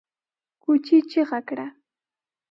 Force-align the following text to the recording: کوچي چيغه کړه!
کوچي 0.63 0.97
چيغه 1.11 1.39
کړه! 1.47 1.67